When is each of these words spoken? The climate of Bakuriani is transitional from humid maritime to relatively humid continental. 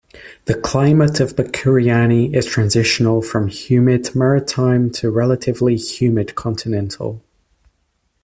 The 0.45 0.55
climate 0.59 1.19
of 1.19 1.35
Bakuriani 1.35 2.33
is 2.33 2.47
transitional 2.47 3.21
from 3.21 3.49
humid 3.49 4.15
maritime 4.15 4.89
to 4.93 5.11
relatively 5.11 5.75
humid 5.77 6.33
continental. 6.33 7.21